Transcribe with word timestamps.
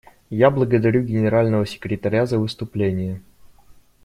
Я 0.31 0.49
благодарю 0.49 1.03
Генерального 1.03 1.63
секретаря 1.67 2.25
за 2.25 2.39
выступление. 2.39 3.21